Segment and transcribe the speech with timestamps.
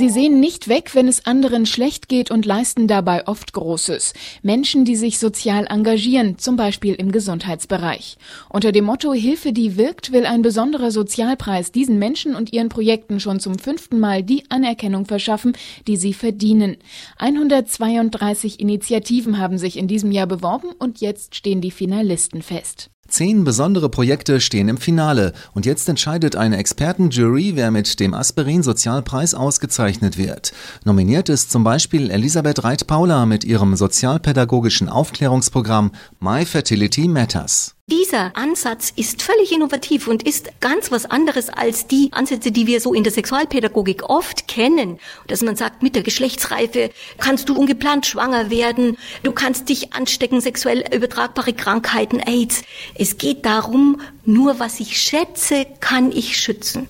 [0.00, 4.14] Sie sehen nicht weg, wenn es anderen schlecht geht und leisten dabei oft Großes.
[4.40, 8.16] Menschen, die sich sozial engagieren, zum Beispiel im Gesundheitsbereich.
[8.48, 13.20] Unter dem Motto Hilfe, die wirkt, will ein besonderer Sozialpreis diesen Menschen und ihren Projekten
[13.20, 15.52] schon zum fünften Mal die Anerkennung verschaffen,
[15.86, 16.78] die sie verdienen.
[17.18, 22.88] 132 Initiativen haben sich in diesem Jahr beworben und jetzt stehen die Finalisten fest.
[23.10, 28.62] Zehn besondere Projekte stehen im Finale und jetzt entscheidet eine Expertenjury, wer mit dem Aspirin
[28.62, 30.52] Sozialpreis ausgezeichnet wird.
[30.84, 37.74] Nominiert ist zum Beispiel Elisabeth Reit-Paula mit ihrem sozialpädagogischen Aufklärungsprogramm My Fertility Matters.
[37.90, 42.80] Dieser Ansatz ist völlig innovativ und ist ganz was anderes als die Ansätze, die wir
[42.80, 45.00] so in der Sexualpädagogik oft kennen.
[45.26, 50.40] Dass man sagt, mit der Geschlechtsreife kannst du ungeplant schwanger werden, du kannst dich anstecken,
[50.40, 52.62] sexuell übertragbare Krankheiten, AIDS.
[52.94, 56.86] Es geht darum, nur was ich schätze, kann ich schützen.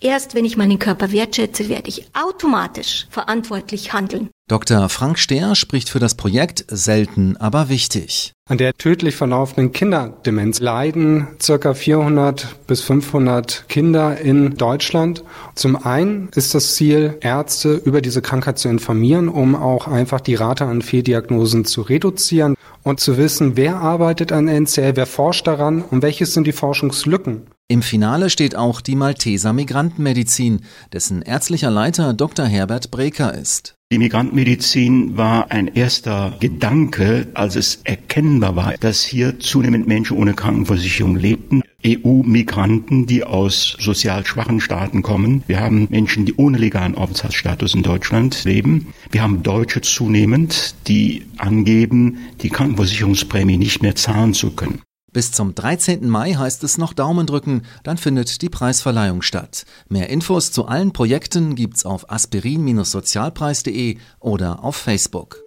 [0.00, 4.28] Erst wenn ich meinen Körper wertschätze, werde ich automatisch verantwortlich handeln.
[4.46, 4.90] Dr.
[4.90, 8.34] Frank Stehr spricht für das Projekt Selten, aber wichtig.
[8.46, 15.24] An der tödlich verlaufenden Kinderdemenz leiden circa 400 bis 500 Kinder in Deutschland.
[15.54, 20.34] Zum einen ist das Ziel, Ärzte über diese Krankheit zu informieren, um auch einfach die
[20.34, 25.80] Rate an Fehldiagnosen zu reduzieren und zu wissen, wer arbeitet an NCL, wer forscht daran
[25.80, 27.46] und welches sind die Forschungslücken.
[27.68, 30.60] Im Finale steht auch die Malteser Migrantenmedizin,
[30.92, 32.44] dessen ärztlicher Leiter Dr.
[32.44, 33.74] Herbert Breker ist.
[33.94, 40.34] Die Migrantenmedizin war ein erster Gedanke, als es erkennbar war, dass hier zunehmend Menschen ohne
[40.34, 41.62] Krankenversicherung lebten.
[41.86, 45.44] EU-Migranten, die aus sozial schwachen Staaten kommen.
[45.46, 48.88] Wir haben Menschen, die ohne legalen Aufenthaltsstatus in Deutschland leben.
[49.12, 54.80] Wir haben Deutsche zunehmend, die angeben, die Krankenversicherungsprämie nicht mehr zahlen zu können.
[55.14, 56.10] Bis zum 13.
[56.10, 59.64] Mai heißt es noch Daumen drücken, dann findet die Preisverleihung statt.
[59.88, 65.38] Mehr Infos zu allen Projekten gibt's auf aspirin-sozialpreis.de oder auf Facebook.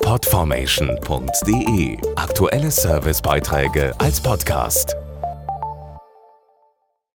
[0.00, 4.94] Podformation.de Aktuelle Servicebeiträge als Podcast.